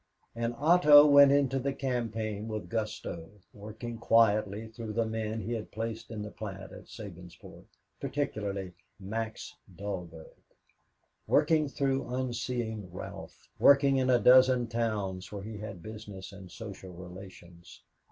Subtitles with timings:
[0.35, 5.69] And Otto went into the campaign with gusto, working quietly through the men he had
[5.71, 7.65] placed in the plant at Sabinsport,
[7.99, 10.33] particularly Max Dalberg;
[11.27, 16.91] working through unseeing Ralph, working in a dozen towns where he had business and social
[16.93, 17.83] relations.